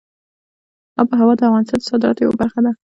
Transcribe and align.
آب 0.99 1.07
وهوا 1.09 1.33
د 1.37 1.41
افغانستان 1.49 1.79
د 1.81 1.87
صادراتو 1.89 2.23
یوه 2.25 2.35
برخه 2.41 2.59
ده. 2.65 2.71